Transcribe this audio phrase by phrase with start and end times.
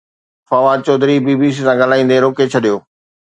[0.47, 2.75] Fawad Chaudhry B B C سان ڳالهائيندي روڪي ڇڏيو